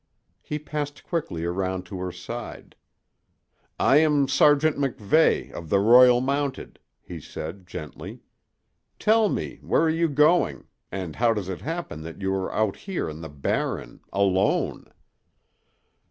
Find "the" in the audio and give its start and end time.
5.69-5.77, 13.21-13.29